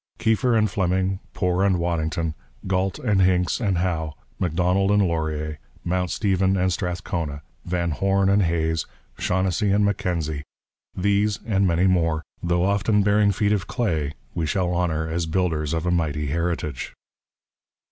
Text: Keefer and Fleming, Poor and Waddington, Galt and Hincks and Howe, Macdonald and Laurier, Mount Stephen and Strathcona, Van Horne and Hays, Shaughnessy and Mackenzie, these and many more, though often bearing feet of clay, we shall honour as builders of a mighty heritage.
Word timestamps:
Keefer 0.17 0.55
and 0.57 0.67
Fleming, 0.67 1.19
Poor 1.35 1.61
and 1.63 1.77
Waddington, 1.77 2.33
Galt 2.65 2.97
and 2.97 3.21
Hincks 3.21 3.59
and 3.59 3.77
Howe, 3.77 4.15
Macdonald 4.39 4.89
and 4.89 5.03
Laurier, 5.07 5.59
Mount 5.83 6.09
Stephen 6.09 6.57
and 6.57 6.73
Strathcona, 6.73 7.43
Van 7.65 7.91
Horne 7.91 8.27
and 8.27 8.41
Hays, 8.41 8.87
Shaughnessy 9.19 9.69
and 9.69 9.85
Mackenzie, 9.85 10.41
these 10.95 11.39
and 11.45 11.67
many 11.67 11.85
more, 11.85 12.23
though 12.41 12.65
often 12.65 13.03
bearing 13.03 13.31
feet 13.31 13.51
of 13.53 13.67
clay, 13.67 14.13
we 14.33 14.47
shall 14.47 14.73
honour 14.73 15.07
as 15.07 15.27
builders 15.27 15.71
of 15.71 15.85
a 15.85 15.91
mighty 15.91 16.25
heritage. 16.25 16.95